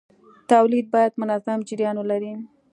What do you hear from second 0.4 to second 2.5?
تولید باید منظم جریان ولري.